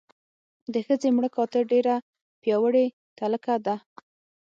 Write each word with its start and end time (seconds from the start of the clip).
د 0.73 0.75
ښځې 0.85 1.09
مړه 1.15 1.29
کاته 1.35 1.59
ډېره 1.71 1.95
پیاوړې 2.41 2.85
تلکه 3.17 3.55
ده. 3.65 3.75